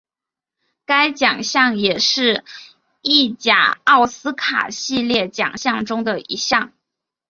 [0.87, 2.43] 该奖项也是
[3.03, 6.73] 意甲奥斯卡系列奖项中的一项。